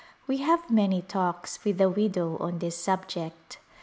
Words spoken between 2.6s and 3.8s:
subject.